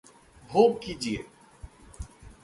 [0.49, 1.23] भोग कीजिए